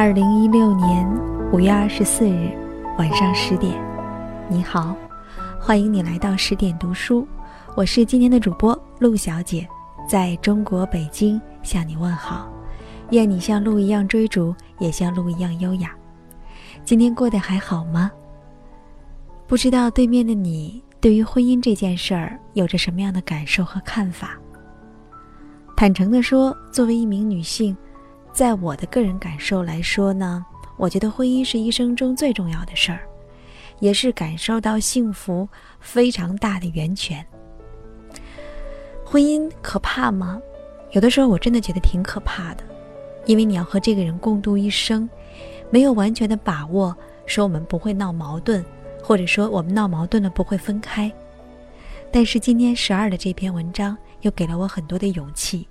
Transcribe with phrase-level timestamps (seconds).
[0.00, 1.06] 二零一六年
[1.52, 2.50] 五月二十四日
[2.96, 3.78] 晚上十点，
[4.48, 4.96] 你好，
[5.60, 7.28] 欢迎你来到十点读书，
[7.76, 9.68] 我是今天的主播陆小姐，
[10.08, 12.50] 在中国北京向你问好，
[13.10, 15.94] 愿你像鹿一样追逐，也像鹿一样优雅。
[16.82, 18.10] 今天过得还好吗？
[19.46, 24.38] 不知道对面的你对于婚姻这件事儿有着什么样的感受和看法？
[25.76, 27.76] 坦诚的说，作为一名女性。
[28.32, 30.44] 在我的个人感受来说呢，
[30.76, 33.00] 我觉得婚姻是一生中最重要的事儿，
[33.80, 37.24] 也是感受到幸福非常大的源泉。
[39.04, 40.40] 婚姻可怕吗？
[40.92, 42.64] 有的时候我真的觉得挺可怕的，
[43.26, 45.08] 因为你要和这个人共度一生，
[45.68, 48.64] 没有完全的把握，说我们不会闹矛盾，
[49.02, 51.12] 或者说我们闹矛盾了不会分开。
[52.10, 55.68] 但是今天十二的这篇文章又给了我很多的勇气。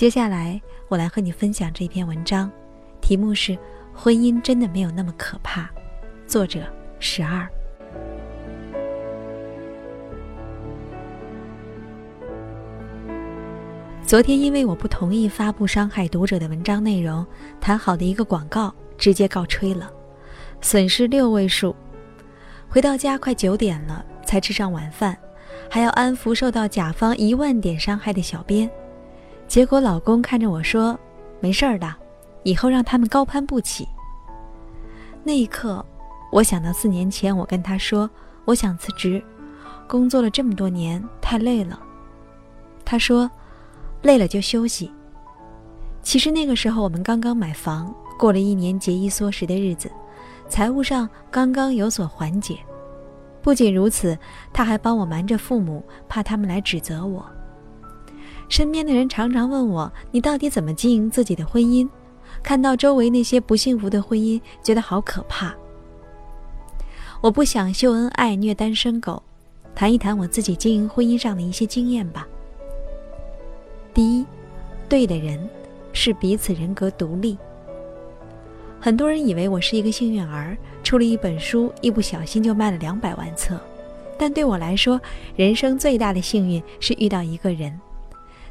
[0.00, 2.50] 接下来，我来和你分享这篇文章，
[3.02, 3.52] 题目是
[3.92, 5.64] 《婚姻真的没有那么可怕》，
[6.26, 6.60] 作者
[6.98, 7.46] 十二。
[14.02, 17.26] 昨天因为我不同意发布伤害读者的文章内容，
[17.60, 19.92] 谈好的一个广告直接告吹了，
[20.62, 21.76] 损失六位数。
[22.70, 25.14] 回到家快九点了，才吃上晚饭，
[25.68, 28.66] 还要安抚受到甲方一万点伤害的小编。
[29.50, 30.96] 结果老公看着我说
[31.42, 31.92] ：“没事儿的，
[32.44, 33.84] 以后让他们高攀不起。”
[35.24, 35.84] 那一刻，
[36.30, 38.08] 我想到四年前我跟他说
[38.44, 39.20] 我想辞职，
[39.88, 41.80] 工作了这么多年太累了。
[42.84, 43.28] 他说
[44.02, 44.92] ：“累了就休息。”
[46.00, 49.90] 其实那个时候我们刚刚买房，过了一年节衣缩食的日子，
[50.48, 52.56] 财务上刚刚有所缓解。
[53.42, 54.16] 不仅如此，
[54.52, 57.28] 他还帮我瞒着父母，怕他们来指责我。
[58.50, 61.88] 身边的人常常问我：“你到底怎么经营自己的婚姻？”
[62.42, 65.54] 看到周围那些不幸福的婚姻，觉得好可怕。
[67.20, 69.22] 我不想秀恩爱、虐单身狗，
[69.72, 72.26] 谈一谈我自己经营婚姻上的一些经验吧。
[73.94, 74.26] 第一，
[74.88, 75.48] 对的人
[75.92, 77.38] 是彼此人格独立。
[78.80, 83.60] 很多人以为我是一个幸运儿，出了一本书，一不小心就卖了两百万册。
[84.18, 85.00] 但对我来说，
[85.36, 87.78] 人生最大的幸运是遇到一个人。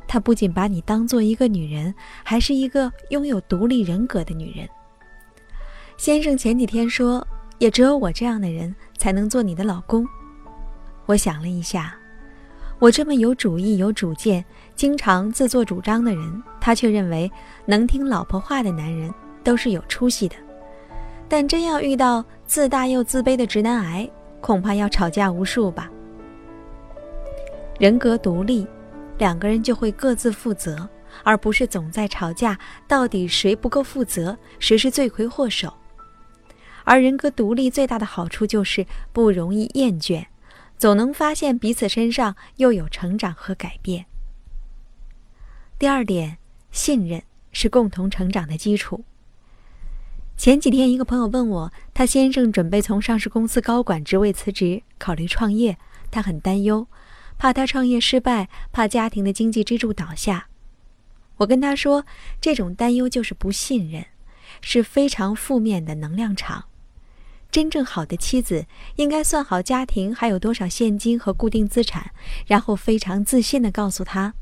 [0.10, 1.94] 他不仅把你当做一个女人，
[2.24, 4.68] 还是一个拥有独立人格的女人。
[5.98, 7.26] 先生前几天说，
[7.60, 10.04] 也只有我这样的人才能做你的老公。
[11.06, 11.96] 我想了一下，
[12.80, 14.44] 我这么有主意、有主见、
[14.76, 17.32] 经常自作主张的人，他却认为
[17.68, 20.36] 能听老婆话的男人都是有出息的。
[21.28, 24.10] 但真要遇到自大又自卑的直男癌，
[24.42, 25.88] 恐怕要吵架无数吧。
[27.78, 28.68] 人格独立。
[29.20, 30.90] 两个人就会各自负责，
[31.24, 32.58] 而不是总在吵架，
[32.88, 35.72] 到底谁不够负责，谁是罪魁祸首。
[36.86, 40.26] 而人格独立最大的好处就是不容易厌倦，
[40.78, 44.06] 总能发现彼此身上又有成长和改变。
[45.78, 46.38] 第二点，
[46.72, 47.22] 信任
[47.52, 49.04] 是共同成长的基础。
[50.38, 55.78] 前几天，一个朋友问我，他先生准备从上市公司高管职位辞职，考虑创业，
[56.10, 56.88] 他很担忧。
[57.40, 60.50] 怕他创业失败，怕家庭的经济支柱倒下。
[61.38, 62.06] 我跟他说，
[62.42, 64.06] 这种担忧就是不信任，
[64.60, 66.66] 是非常负面的能量场。
[67.50, 68.66] 真正好的妻子
[68.98, 72.12] 应该算好家庭还有多少现金和固定资产，
[72.46, 74.34] 然后非常自信地告诉他：“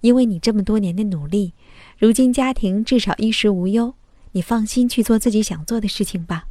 [0.00, 1.52] 因为你这么多年的努力，
[1.98, 3.94] 如今家庭至少衣食无忧，
[4.32, 6.46] 你放心去做自己想做的事情吧。”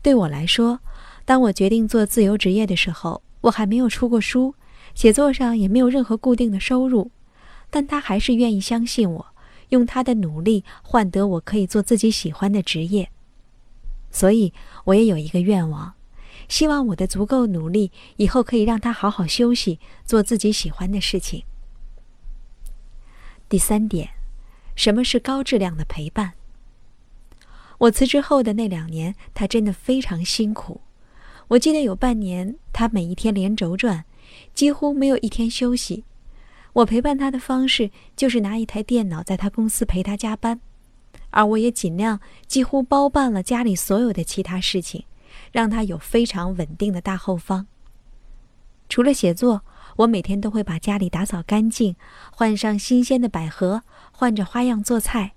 [0.00, 0.80] 对我来说，
[1.26, 3.22] 当我决定做自由职业的时候。
[3.42, 4.54] 我还没有出过书，
[4.94, 7.10] 写作上也没有任何固定的收入，
[7.70, 9.26] 但他还是愿意相信我，
[9.70, 13.10] 用他的努力换得我可以做自己喜欢的职业。
[14.10, 14.52] 所以
[14.84, 15.94] 我也有一个愿望，
[16.48, 21.44] 希望我的足够努力以后可以让他好好休息，做自己喜欢的事情。
[23.48, 24.10] 第三点，
[24.74, 26.32] 什么是高质量的陪伴？
[27.78, 30.82] 我辞职后的那两年，他真的非常辛苦。
[31.50, 34.04] 我记得有半年，他每一天连轴转，
[34.54, 36.04] 几乎没有一天休息。
[36.74, 40.60] 我陪伴他的方式就是拿一台电脑在他公司陪他加班，
[41.30, 45.06] 而我也尽量几乎包办了家里所有的其他事情，
[45.50, 47.66] 让他有非常稳定的大后方。
[48.88, 49.62] 除了写作，
[49.96, 51.96] 我每天都会把家里打扫干净，
[52.30, 53.82] 换上新鲜的百合，
[54.12, 55.32] 换着花样做菜。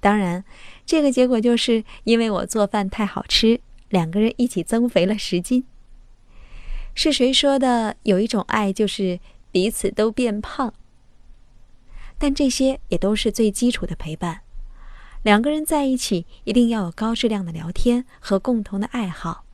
[0.00, 0.46] 当然，
[0.86, 3.60] 这个结果就是因为我做饭太好吃，
[3.92, 5.64] 两个人一起增肥了十斤。
[6.94, 7.96] 是谁说的？
[8.04, 10.72] 有一种爱就是彼此都变胖。
[12.16, 14.40] 但这些也都是最基础的陪伴。
[15.22, 19.44] 两个人在一起，一定要有高质量的聊天和共同的爱好。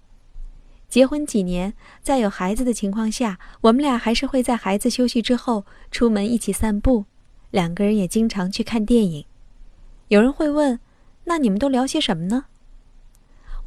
[0.89, 7.07] 结婚几年，在有孩子的情况下，我们俩还是会在孩子休息之后出门一起散步。
[7.51, 9.25] 两个人也经常去看电影。
[10.07, 10.79] 有人会问，
[11.25, 12.45] 那你们都聊些什么呢？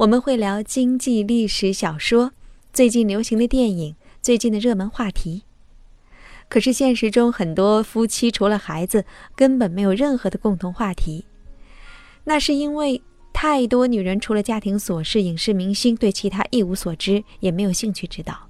[0.01, 2.31] 我们会聊经济、历史、小说，
[2.73, 5.43] 最近流行的电影，最近的热门话题。
[6.49, 9.05] 可是现实中，很多夫妻除了孩子，
[9.35, 11.25] 根本没有任何的共同话题。
[12.23, 12.99] 那是因为
[13.31, 18.49] 太多女人除了家庭琐事、影视明星，对其他一无所知，也没有兴趣知道。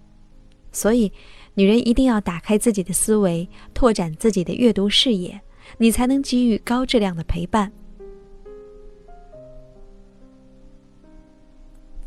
[0.71, 1.11] 所以，
[1.55, 5.41] 女人一定要打开自己的思维，拓展自己的阅读视野，
[5.79, 7.73] 你才能给予高质量的陪伴。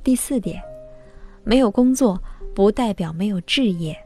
[0.04, 0.62] 第四点，
[1.44, 2.22] 没有工作
[2.54, 3.96] 不代表没有置业。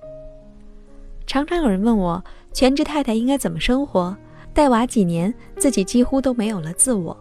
[1.27, 4.17] 常常有人问我，全职太太应该怎么生活？
[4.55, 7.17] 带娃几年，自己几乎都没有了自我。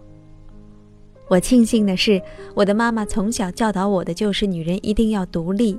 [1.27, 2.21] 我庆幸的是，
[2.53, 5.77] 我的妈妈从小教导我的就是女人一定要独立。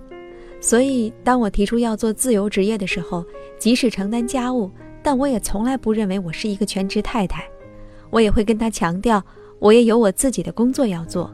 [0.61, 3.25] 所以，当我提出要做自由职业的时候，
[3.61, 4.69] 即使承担家务，
[5.05, 7.49] 但我也从来不认为我是一个全职太太。
[8.11, 9.25] 我也会跟她强调，
[9.61, 11.33] 我也有我自己的工作要做。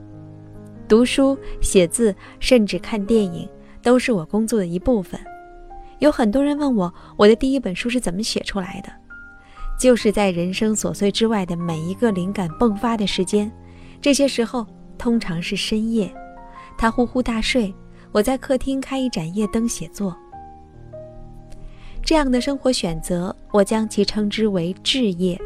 [0.89, 3.49] 读书、写字，甚至看电影，
[3.83, 5.19] 都是我工作的一部分。
[6.01, 8.93] 有很多人问我，我的第一本书是怎么写出来的？
[9.81, 13.51] 就是在人生琐碎之外的每一个灵感迸发的时间。
[14.01, 14.67] 这些时候
[14.99, 16.13] 通常是深夜，
[16.77, 17.75] 他呼呼大睡，
[18.13, 20.15] 我在客厅开一盏夜灯写作。
[22.03, 25.41] 这样的生活选择，我将其称之为置业。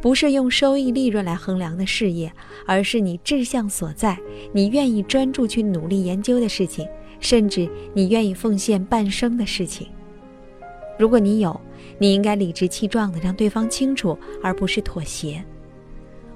[0.00, 2.32] 不是用收益利润来衡量的事业，
[2.66, 4.18] 而是你志向所在，
[4.52, 6.88] 你愿意专注去努力研究的事情，
[7.20, 9.86] 甚至你愿意奉献半生的事情。
[10.98, 11.60] 如果你有，
[11.98, 15.44] 你应该理直气壮地让对方清楚，而不是妥协。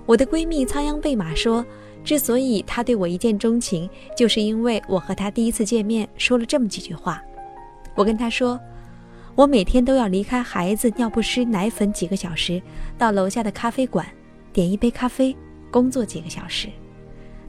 [0.05, 1.65] 我的闺蜜仓央贝玛说，
[2.05, 7.23] 之所以她对我一见钟情，就是因为我和她第一次见面说了这么几句话。
[7.95, 8.61] 我跟她说。
[9.37, 12.63] 我每天都要离开孩子、尿不湿、奶粉几个小时，
[12.97, 14.07] 到楼下的咖啡馆
[14.53, 15.37] 点一杯咖啡，
[15.73, 16.69] 工作几个小时。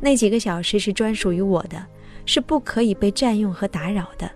[0.01, 1.85] 那几个小时是专属于我的，
[2.25, 4.29] 是不可以被占用和打扰的。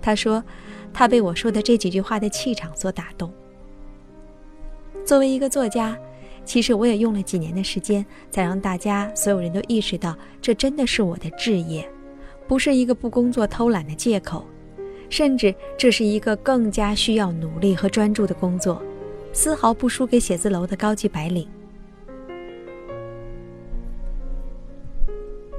[0.00, 0.42] 他说，
[0.92, 3.32] 他被我说的这几句话的气场所打动。
[5.04, 5.98] 作为一个作家，
[6.44, 11.88] 其实我也用了几年的时间，才让大家所有人都意识到，这真的是我的志业，
[12.46, 14.46] 不是一个不工作偷懒的借口。
[15.16, 18.82] 甚至这是一个更加需要努力和专注的工作，
[19.32, 21.46] 丝毫不输给写字楼的高级白领。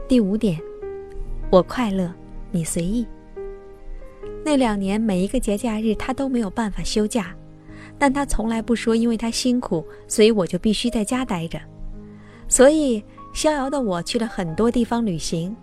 [0.09, 0.59] 第五点，
[1.49, 2.13] 我快乐，
[2.51, 3.07] 你随意。
[4.43, 7.33] 那两年每一个节假日他都没有办法休假，
[7.97, 11.57] 但他从来不说因为他辛苦，所以我就必须在家待着。
[12.49, 13.01] 所以
[13.33, 15.55] 逍遥的我去了很多地方旅行。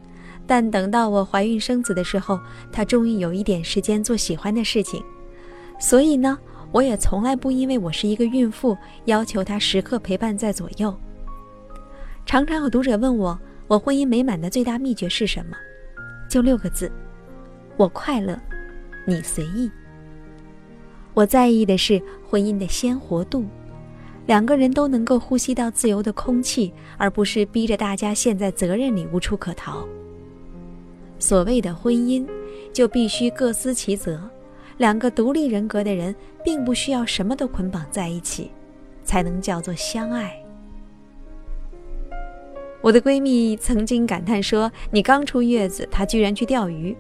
[0.53, 2.39] 但等到我怀孕生子的时候，
[2.71, 5.03] 他终于有一点时间做喜欢的事情。
[5.81, 6.39] 所以呢，
[6.73, 10.95] 我也从来不因为我是一个孕妇，要求他时刻陪伴在左右。
[12.27, 15.57] 常常有读者问我，我婚姻美满的最大秘诀是什么？
[16.29, 16.93] 就六个字：
[17.79, 18.39] 我快乐，
[19.07, 19.71] 你随意。
[21.15, 23.47] 我在意的是婚姻的鲜活度，
[24.27, 29.89] 两个人都能够呼吸到自由的空气，而不是逼着大家陷在责任里无处可逃。
[31.23, 32.27] 所谓的婚姻，
[32.73, 34.21] 就必须各司其责。
[34.79, 36.13] 两个独立人格的人，
[36.45, 38.51] 并不需要什么都捆绑在一起，
[39.05, 40.37] 才能叫做相爱。
[42.81, 46.97] 我的闺蜜曾经感叹说：“你刚出月子，她居然去钓鱼。”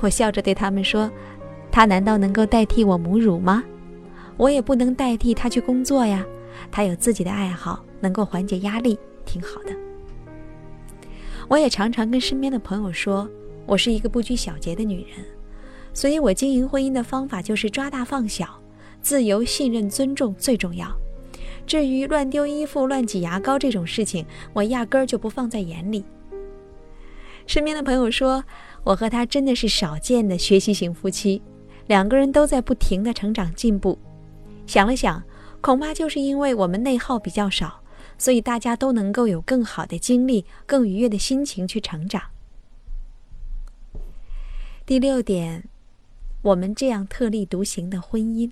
[0.00, 1.10] 我笑着对他们说
[1.70, 3.62] ：“她难道能够代替我母乳吗？
[4.38, 6.24] 我也不能代替她去工作呀。
[6.70, 9.76] 她有自己的爱好，能够缓解压力，挺好的。”
[11.48, 13.28] 我也常常跟身边的朋友说。
[13.68, 15.26] 我是一个不拘小节的女人，
[15.92, 18.58] 所以我经营婚姻的方法就是抓大放小，
[19.02, 20.88] 自由、信任、尊重最重要。
[21.66, 26.02] 至于乱丢衣服、乱挤牙膏这种事情，我压根儿就不放在眼里。
[27.46, 28.42] 身边的朋友说，
[28.84, 31.42] 我和他真的是少见的学习型夫妻，
[31.88, 33.98] 两个人都在不停的成长进步。
[34.66, 35.22] 想了想，
[35.60, 37.82] 恐怕就是因为我们内耗比较少，
[38.16, 42.22] 所以大家都能够有更好的精力、更愉悦的心情去成长。
[44.88, 45.64] 第六点，
[46.40, 48.50] 我们这样特立独行的婚姻。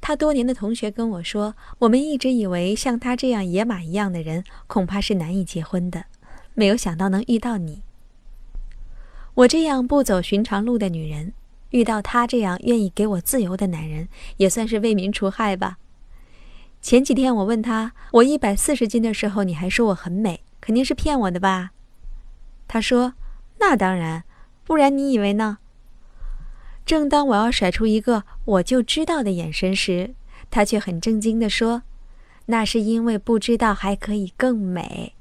[0.00, 6.06] 他多年的同学跟我说，我们一直以为像他这样野马一样的人，恐怕是难以结婚的，
[6.54, 7.82] 没有想到能遇到你。
[9.34, 11.34] 我这样不走寻常路的女人。
[11.68, 14.08] 遇到他这样愿意给我自由的男人，
[14.38, 15.76] 也算是为民除害吧。
[16.80, 21.72] 前几天我问他，我一百四十斤的时候，你还说我很美，肯定是骗我的吧？
[22.66, 23.12] 他说
[23.62, 24.24] ：“那当然，
[24.64, 25.58] 不然你以为呢？”
[26.84, 30.16] 正当我要甩出一个我就知道的眼神时，
[30.50, 31.84] 他却很震惊地说
[32.46, 35.14] ：“那是因为不知道还可以更美。”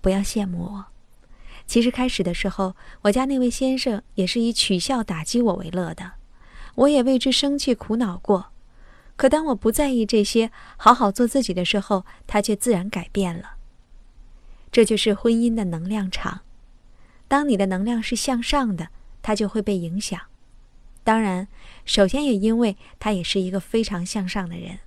[0.00, 0.86] 不要羡慕我。
[1.66, 6.12] 其实开始的时候，我家那位先生也是以取笑打击我为乐的，
[6.76, 8.52] 我也为之生气苦恼过。
[9.16, 13.55] 可当我不在意这些，好好做自己的时候，他却自然改变了。
[14.70, 16.40] 这就是婚姻的能量场。
[17.28, 18.88] 当你的能量是向上的，
[19.22, 20.20] 它就会被影响。
[21.02, 21.48] 当然，
[21.84, 24.80] 首先也因为他也是一个非常向上的人。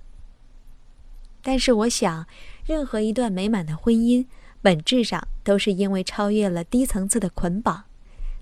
[1.42, 2.26] 但是我想，
[2.66, 4.26] 任何一段美满的婚姻。
[4.62, 7.84] 本质上都是因为超越了低层次的捆绑，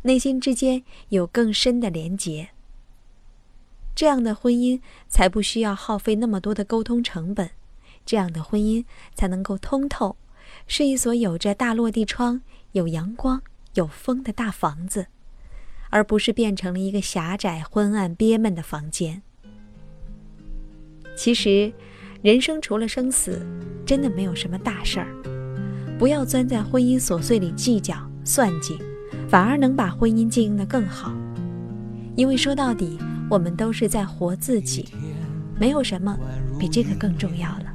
[0.02, 2.48] 内心之间有更深的连结。
[3.94, 7.50] 这样的婚姻才不需要耗费那么多的沟通成本，
[8.04, 10.16] 这样的婚姻才能够通透，
[10.68, 13.40] 是一所有着大落地窗、有阳光、
[13.74, 15.06] 有风的大房子，
[15.88, 19.22] 而不是变成了一个狭窄、昏暗、憋闷的房间。
[21.16, 21.72] 其实，
[22.20, 23.44] 人生除了生死，
[23.86, 25.08] 真的没有什么大事儿。
[25.98, 28.78] 不要钻在婚姻琐碎里计较算计，
[29.26, 31.12] 反而能把婚姻经营得更好。
[32.14, 32.98] 因为说到底，
[33.30, 34.86] 我们都是在活自己，
[35.58, 36.16] 没有什么
[36.58, 37.74] 比这个更重要了。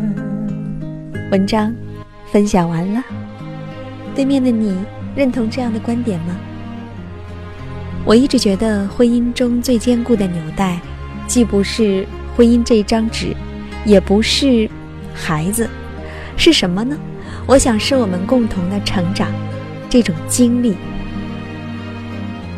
[1.31, 1.73] 文章
[2.29, 3.01] 分享完了，
[4.13, 4.77] 对面的你
[5.15, 6.35] 认同这样的观点吗？
[8.03, 10.77] 我一直觉得婚姻中最坚固的纽带，
[11.27, 13.33] 既不是婚姻这张纸，
[13.85, 14.69] 也不是
[15.13, 15.69] 孩子，
[16.35, 16.97] 是什么呢？
[17.47, 19.31] 我想是我们共同的成长，
[19.89, 20.75] 这种经历。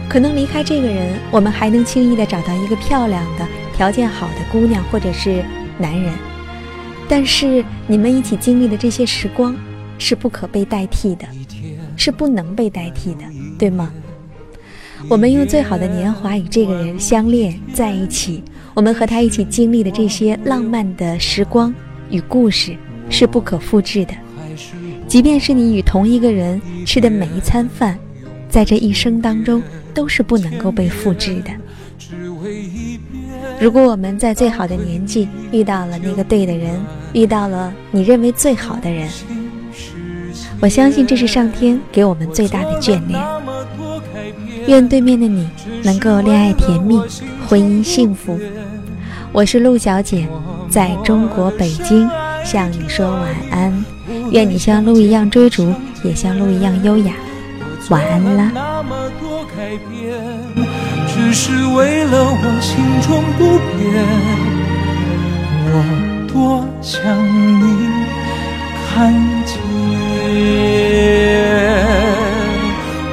[0.09, 5.45] 可能离开这个人，我们还能轻易的找到一个漂亮的、条件好的姑娘或者是
[5.77, 6.11] 男人，
[7.07, 9.55] 但是你们一起经历的这些时光
[9.97, 11.27] 是不可被代替的，
[11.95, 13.23] 是不能被代替的，
[13.57, 13.91] 对吗？
[15.09, 18.41] 我们用最好的年华与这个人相恋在一起，
[18.73, 21.73] 我们和他一起经历的这些浪漫的时光
[22.09, 22.75] 与故事
[23.09, 24.13] 是不可复制的。
[25.05, 27.99] 即便是你与同一个人吃的每一餐饭，
[28.49, 29.61] 在这一生当中
[29.93, 31.51] 都是不能够被复制的。
[33.63, 36.77] 如果我们在最好的年纪遇到了那个对的人，
[37.13, 39.07] 遇到了你认为最好的人，
[40.59, 43.17] 我相信这是上天给我们最大的眷恋。
[44.67, 45.49] 愿对面的你
[45.81, 46.99] 能够恋爱甜蜜，
[47.47, 48.37] 婚姻幸福。
[49.31, 50.27] 我是陆小姐，
[50.69, 52.05] 在中国北京
[52.43, 53.85] 向你说晚安。
[54.31, 57.13] 愿你像鹿一样追逐，也像鹿一样优雅。
[57.89, 58.51] 晚安啦。
[61.33, 63.81] 只是为了我心中不变，
[65.65, 65.73] 我
[66.31, 67.01] 多想
[67.59, 67.65] 你
[68.87, 69.11] 看
[69.43, 69.57] 见。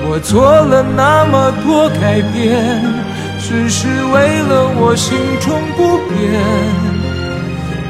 [0.07, 2.85] 我做了那么多改变，
[3.41, 6.90] 只是为了我心中不变。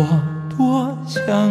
[0.00, 1.50] 我多想